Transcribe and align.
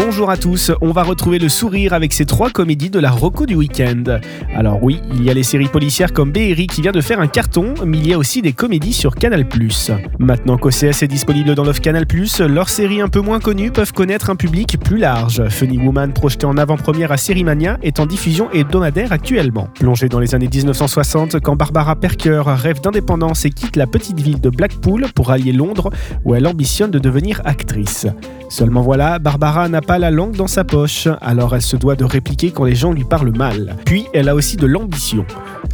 Bonjour 0.00 0.30
à 0.30 0.36
tous, 0.36 0.70
on 0.80 0.92
va 0.92 1.02
retrouver 1.02 1.40
le 1.40 1.48
sourire 1.48 1.92
avec 1.92 2.12
ces 2.12 2.24
trois 2.24 2.50
comédies 2.50 2.88
de 2.88 3.00
la 3.00 3.10
Rocco 3.10 3.46
du 3.46 3.56
week-end. 3.56 4.20
Alors 4.54 4.78
oui, 4.80 5.00
il 5.12 5.24
y 5.24 5.28
a 5.28 5.34
les 5.34 5.42
séries 5.42 5.66
policières 5.66 6.12
comme 6.12 6.30
Béhéry 6.30 6.68
qui 6.68 6.82
vient 6.82 6.92
de 6.92 7.00
faire 7.00 7.18
un 7.18 7.26
carton, 7.26 7.74
mais 7.84 7.98
il 7.98 8.06
y 8.06 8.14
a 8.14 8.18
aussi 8.18 8.40
des 8.40 8.52
comédies 8.52 8.92
sur 8.92 9.16
Canal+. 9.16 9.44
Maintenant 10.20 10.56
qu'OCS 10.56 11.02
est 11.02 11.08
disponible 11.08 11.56
dans 11.56 11.64
l'offre 11.64 11.80
Canal+, 11.80 12.04
leurs 12.46 12.68
séries 12.68 13.00
un 13.00 13.08
peu 13.08 13.20
moins 13.20 13.40
connues 13.40 13.72
peuvent 13.72 13.92
connaître 13.92 14.30
un 14.30 14.36
public 14.36 14.78
plus 14.78 14.98
large. 14.98 15.48
Funny 15.48 15.78
Woman, 15.78 16.12
projeté 16.12 16.46
en 16.46 16.56
avant-première 16.56 17.10
à 17.10 17.16
Sérimania, 17.16 17.76
est 17.82 17.98
en 17.98 18.06
diffusion 18.06 18.52
hebdomadaire 18.52 19.10
actuellement. 19.10 19.66
Plongée 19.80 20.08
dans 20.08 20.20
les 20.20 20.32
années 20.36 20.48
1960, 20.48 21.40
quand 21.40 21.56
Barbara 21.56 21.96
Perker 21.96 22.44
rêve 22.46 22.80
d'indépendance 22.80 23.44
et 23.46 23.50
quitte 23.50 23.74
la 23.74 23.88
petite 23.88 24.20
ville 24.20 24.40
de 24.40 24.50
Blackpool 24.50 25.06
pour 25.12 25.32
allier 25.32 25.52
Londres, 25.52 25.90
où 26.24 26.36
elle 26.36 26.46
ambitionne 26.46 26.92
de 26.92 27.00
devenir 27.00 27.42
actrice. 27.44 28.06
Seulement 28.48 28.80
voilà, 28.80 29.18
Barbara 29.18 29.68
n'a 29.68 29.82
la 29.96 30.10
langue 30.10 30.36
dans 30.36 30.46
sa 30.46 30.64
poche, 30.64 31.08
alors 31.22 31.54
elle 31.54 31.62
se 31.62 31.76
doit 31.76 31.96
de 31.96 32.04
répliquer 32.04 32.50
quand 32.50 32.64
les 32.64 32.74
gens 32.74 32.92
lui 32.92 33.04
parlent 33.04 33.34
mal. 33.34 33.76
Puis 33.86 34.04
elle 34.12 34.28
a 34.28 34.34
aussi 34.34 34.58
de 34.58 34.66
l'ambition. 34.66 35.24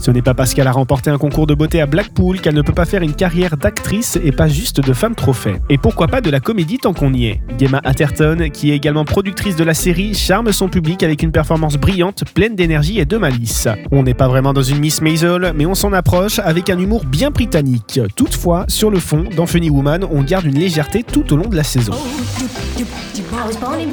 Ce 0.00 0.10
n'est 0.12 0.22
pas 0.22 0.34
parce 0.34 0.54
qu'elle 0.54 0.66
a 0.66 0.72
remporté 0.72 1.10
un 1.10 1.18
concours 1.18 1.46
de 1.46 1.54
beauté 1.54 1.80
à 1.80 1.86
Blackpool 1.86 2.40
qu'elle 2.40 2.54
ne 2.54 2.62
peut 2.62 2.72
pas 2.72 2.84
faire 2.84 3.02
une 3.02 3.14
carrière 3.14 3.56
d'actrice 3.56 4.18
et 4.22 4.30
pas 4.30 4.46
juste 4.46 4.80
de 4.80 4.92
femme 4.92 5.14
trophée. 5.14 5.56
Et 5.70 5.78
pourquoi 5.78 6.06
pas 6.06 6.20
de 6.20 6.30
la 6.30 6.40
comédie 6.40 6.78
tant 6.78 6.92
qu'on 6.92 7.12
y 7.12 7.26
est 7.26 7.40
Gemma 7.58 7.80
Atherton, 7.82 8.50
qui 8.52 8.70
est 8.70 8.76
également 8.76 9.04
productrice 9.04 9.56
de 9.56 9.64
la 9.64 9.74
série, 9.74 10.14
charme 10.14 10.52
son 10.52 10.68
public 10.68 11.02
avec 11.02 11.22
une 11.22 11.32
performance 11.32 11.76
brillante, 11.76 12.24
pleine 12.34 12.54
d'énergie 12.54 13.00
et 13.00 13.06
de 13.06 13.16
malice. 13.16 13.66
On 13.90 14.02
n'est 14.02 14.14
pas 14.14 14.28
vraiment 14.28 14.52
dans 14.52 14.62
une 14.62 14.78
Miss 14.78 15.00
Maisel, 15.00 15.52
mais 15.56 15.66
on 15.66 15.74
s'en 15.74 15.92
approche 15.92 16.38
avec 16.38 16.70
un 16.70 16.78
humour 16.78 17.04
bien 17.04 17.30
britannique. 17.30 18.00
Toutefois, 18.14 18.66
sur 18.68 18.90
le 18.90 18.98
fond, 18.98 19.24
dans 19.36 19.46
Funny 19.46 19.70
Woman, 19.70 20.04
on 20.10 20.22
garde 20.22 20.44
une 20.44 20.58
légèreté 20.58 21.02
tout 21.02 21.32
au 21.32 21.36
long 21.36 21.48
de 21.48 21.56
la 21.56 21.64
saison. 21.64 21.94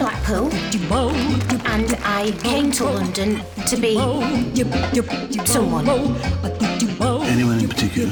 Blackpool 0.01 0.49
and 1.67 1.95
I 2.03 2.31
came 2.41 2.71
to 2.71 2.85
London 2.85 3.39
to 3.67 3.77
be 3.77 3.93
someone. 5.45 5.87
Anyone 7.27 7.59
in 7.59 7.69
particular? 7.69 8.11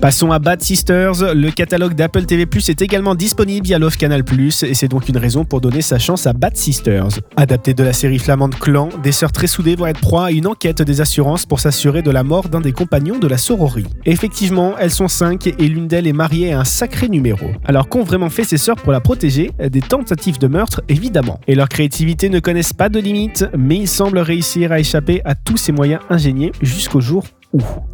Passons 0.00 0.30
à 0.30 0.38
Bad 0.38 0.62
Sisters. 0.62 1.34
Le 1.34 1.50
catalogue 1.50 1.94
d'Apple 1.94 2.24
TV 2.24 2.46
Plus 2.46 2.68
est 2.68 2.82
également 2.82 3.16
disponible 3.16 3.66
via 3.66 3.80
l'offre 3.80 3.98
Canal 3.98 4.22
Plus 4.22 4.62
et 4.62 4.74
c'est 4.74 4.86
donc 4.86 5.08
une 5.08 5.16
raison 5.16 5.44
pour 5.44 5.60
donner 5.60 5.82
sa 5.82 5.98
chance 5.98 6.28
à 6.28 6.32
Bad 6.32 6.56
Sisters. 6.56 7.08
Adapté 7.36 7.74
de 7.74 7.82
la 7.82 7.92
série 7.92 8.20
flamande 8.20 8.54
Clan, 8.54 8.90
des 9.02 9.10
sœurs 9.10 9.32
très 9.32 9.48
soudées 9.48 9.74
vont 9.74 9.86
être 9.86 9.98
proie 9.98 10.26
à 10.26 10.30
une 10.30 10.46
enquête 10.46 10.82
des 10.82 11.00
assurances 11.00 11.46
pour 11.46 11.58
s'assurer 11.58 12.02
de 12.02 12.12
la 12.12 12.22
mort 12.22 12.48
d'un 12.48 12.60
des 12.60 12.70
compagnons 12.70 13.18
de 13.18 13.26
la 13.26 13.38
sororie. 13.38 13.86
Effectivement, 14.04 14.78
elles 14.78 14.92
sont 14.92 15.08
cinq 15.08 15.48
et 15.48 15.66
l'une 15.66 15.88
d'elles 15.88 16.06
est 16.06 16.12
mariée 16.12 16.52
à 16.52 16.60
un 16.60 16.64
sacré 16.64 17.08
numéro. 17.08 17.48
Alors 17.64 17.88
qu'ont 17.88 18.04
vraiment 18.04 18.30
fait 18.30 18.44
ces 18.44 18.56
sœurs 18.56 18.76
pour 18.76 18.92
la 18.92 19.00
protéger? 19.00 19.50
Des 19.58 19.80
tentatives 19.80 20.38
de 20.38 20.46
meurtre 20.46 20.80
évidemment. 20.88 21.40
Et 21.48 21.56
leur 21.56 21.68
créativité 21.68 22.28
ne 22.28 22.38
connaissent 22.38 22.72
pas 22.72 22.88
de 22.88 23.00
limites, 23.00 23.46
mais 23.58 23.78
ils 23.78 23.88
semblent 23.88 24.20
réussir 24.20 24.70
à 24.70 24.78
échapper 24.78 25.22
à 25.24 25.34
tous 25.34 25.56
ces 25.56 25.72
moyens 25.72 26.02
ingénieux 26.08 26.52
jusqu'au 26.62 27.00
jour 27.00 27.24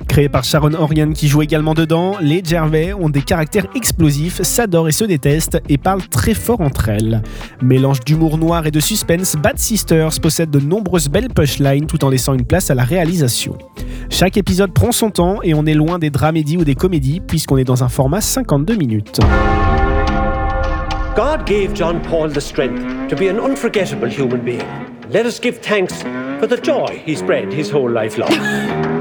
Créé 0.08 0.28
par 0.28 0.42
Sharon 0.42 0.74
Orion 0.74 1.12
qui 1.12 1.28
joue 1.28 1.42
également 1.42 1.74
dedans, 1.74 2.16
les 2.20 2.42
Gervais 2.44 2.92
ont 2.92 3.08
des 3.08 3.22
caractères 3.22 3.66
explosifs, 3.76 4.42
s'adorent 4.42 4.88
et 4.88 4.92
se 4.92 5.04
détestent 5.04 5.60
et 5.68 5.78
parlent 5.78 6.06
très 6.08 6.34
fort 6.34 6.60
entre 6.60 6.88
elles. 6.88 7.22
Mélange 7.62 8.00
d'humour 8.00 8.36
noir 8.36 8.66
et 8.66 8.72
de 8.72 8.80
suspense, 8.80 9.36
Bad 9.36 9.58
Sisters 9.58 10.20
possède 10.20 10.50
de 10.50 10.58
nombreuses 10.58 11.08
belles 11.08 11.28
pushlines 11.28 11.86
tout 11.86 12.04
en 12.04 12.10
laissant 12.10 12.34
une 12.34 12.44
place 12.44 12.70
à 12.70 12.74
la 12.74 12.82
réalisation. 12.82 13.56
Chaque 14.10 14.36
épisode 14.36 14.72
prend 14.72 14.90
son 14.90 15.10
temps 15.10 15.38
et 15.42 15.54
on 15.54 15.66
est 15.66 15.74
loin 15.74 16.00
des 16.00 16.10
dramédies 16.10 16.56
ou 16.56 16.64
des 16.64 16.74
comédies 16.74 17.20
puisqu'on 17.20 17.56
est 17.56 17.64
dans 17.64 17.84
un 17.84 17.88
format 17.88 18.20
52 18.20 18.74
minutes. 18.74 19.20
God 21.14 21.46
gave 21.46 21.72
John 21.74 22.00
Paul 22.02 22.32
the 22.32 22.40
strength 22.40 22.82
to 23.08 23.14
be 23.14 23.28
an 23.30 23.38
unforgettable 23.38 24.08
human 24.08 24.40
being. 24.40 24.66
Let 25.12 25.26
us 25.26 25.40
give 25.40 25.60
thanks 25.60 26.02
for 26.40 26.48
the 26.48 26.60
joy 26.60 27.02
he 27.06 27.14
spread 27.14 27.52
his 27.52 27.70
whole 27.72 27.90
life 27.90 28.18
long. 28.18 28.90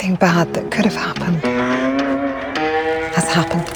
Everything 0.00 0.16
bad 0.16 0.54
that 0.54 0.70
could 0.70 0.86
have 0.86 0.94
happened 0.94 1.44
has 3.12 3.28
happened. 3.28 3.68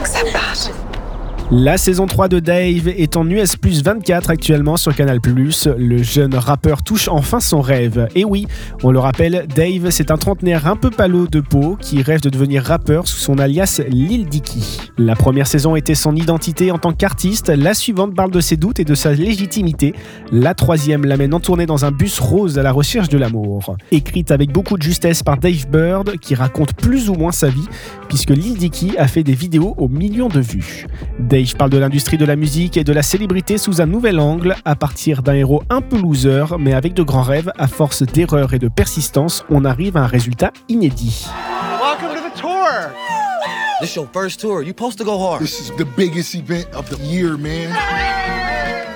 Except 0.00 0.32
that. 0.32 0.83
La 1.50 1.76
saison 1.76 2.06
3 2.06 2.28
de 2.28 2.40
Dave 2.40 2.88
est 2.88 3.18
en 3.18 3.28
US 3.28 3.56
plus 3.56 3.84
24 3.84 4.30
actuellement 4.30 4.78
sur 4.78 4.94
Canal+. 4.94 5.20
Le 5.76 6.02
jeune 6.02 6.34
rappeur 6.34 6.82
touche 6.82 7.08
enfin 7.08 7.38
son 7.38 7.60
rêve. 7.60 8.08
Et 8.14 8.24
oui, 8.24 8.46
on 8.82 8.90
le 8.90 8.98
rappelle, 8.98 9.46
Dave 9.54 9.90
c'est 9.90 10.10
un 10.10 10.16
trentenaire 10.16 10.66
un 10.66 10.76
peu 10.76 10.88
palo 10.88 11.26
de 11.26 11.40
peau 11.40 11.76
qui 11.78 12.00
rêve 12.00 12.22
de 12.22 12.30
devenir 12.30 12.62
rappeur 12.62 13.06
sous 13.06 13.18
son 13.18 13.38
alias 13.38 13.82
Lil 13.88 14.26
Dicky. 14.26 14.80
La 14.96 15.16
première 15.16 15.46
saison 15.46 15.76
était 15.76 15.94
son 15.94 16.16
identité 16.16 16.70
en 16.70 16.78
tant 16.78 16.92
qu'artiste, 16.92 17.50
la 17.50 17.74
suivante 17.74 18.14
parle 18.14 18.30
de 18.30 18.40
ses 18.40 18.56
doutes 18.56 18.80
et 18.80 18.84
de 18.84 18.94
sa 18.94 19.12
légitimité. 19.12 19.94
La 20.32 20.54
troisième 20.54 21.04
l'amène 21.04 21.34
en 21.34 21.40
tournée 21.40 21.66
dans 21.66 21.84
un 21.84 21.90
bus 21.90 22.20
rose 22.20 22.58
à 22.58 22.62
la 22.62 22.72
recherche 22.72 23.10
de 23.10 23.18
l'amour. 23.18 23.76
Écrite 23.92 24.30
avec 24.30 24.50
beaucoup 24.50 24.78
de 24.78 24.82
justesse 24.82 25.22
par 25.22 25.36
Dave 25.36 25.68
Bird 25.68 26.18
qui 26.20 26.34
raconte 26.34 26.72
plus 26.72 27.10
ou 27.10 27.14
moins 27.14 27.32
sa 27.32 27.48
vie 27.48 27.68
puisque 28.08 28.30
Lil 28.30 28.56
Dicky 28.56 28.96
a 28.96 29.08
fait 29.08 29.22
des 29.22 29.34
vidéos 29.34 29.74
aux 29.76 29.88
millions 29.88 30.28
de 30.28 30.40
vues. 30.40 30.86
Parle 31.52 31.68
de 31.68 31.76
l'industrie 31.76 32.16
de 32.16 32.24
la 32.24 32.36
musique 32.36 32.78
et 32.78 32.84
de 32.84 32.92
la 32.92 33.02
célébrité 33.02 33.58
sous 33.58 33.82
un 33.82 33.86
nouvel 33.86 34.18
angle, 34.18 34.56
à 34.64 34.74
partir 34.76 35.22
d'un 35.22 35.34
héros 35.34 35.62
un 35.68 35.82
peu 35.82 35.98
loser, 35.98 36.56
mais 36.58 36.72
avec 36.72 36.94
de 36.94 37.02
grands 37.02 37.22
rêves, 37.22 37.52
à 37.58 37.66
force 37.66 38.02
d'erreurs 38.02 38.54
et 38.54 38.58
de 38.58 38.68
persistance, 38.68 39.44
on 39.50 39.66
arrive 39.66 39.98
à 39.98 40.04
un 40.04 40.06
résultat 40.06 40.52
inédit. 40.70 41.26
Welcome 41.82 42.16
to 42.16 42.28
the 42.30 42.40
tour. 42.40 42.70
This 43.80 43.94
your 43.94 44.08
first 44.12 44.40
tour. 44.40 44.62
You 44.62 44.68
supposed 44.68 44.98
to 44.98 45.04
go 45.04 45.18
hard. 45.18 45.42
This 45.42 45.60
is 45.60 45.70
the 45.76 45.84
biggest 45.84 46.34
event 46.34 46.66
of 46.74 46.88
the 46.88 46.98
year, 47.02 47.36
man. 47.36 47.70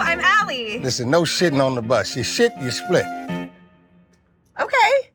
I'm 0.00 0.20
Allie. 0.20 0.81
Listen, 0.82 1.10
no 1.10 1.25
shitting 1.25 1.60
on 1.60 1.75
the 1.75 1.82
bus. 1.82 2.16
You 2.16 2.22
shit, 2.22 2.53
you 2.62 2.70
split. 2.70 3.04
Okay. 4.58 5.12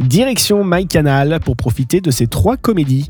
Direction 0.00 0.64
MyCanal 0.64 1.40
pour 1.40 1.56
profiter 1.56 2.00
de 2.00 2.10
ces 2.10 2.26
trois 2.26 2.56
comédies. 2.56 3.08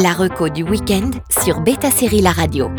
La 0.00 0.12
reco 0.12 0.48
du 0.48 0.62
week-end 0.62 1.10
sur 1.28 1.60
Beta 1.60 1.90
Série 1.90 2.20
La 2.20 2.30
Radio. 2.30 2.70